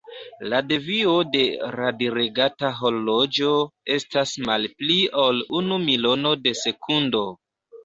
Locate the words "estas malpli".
3.99-4.99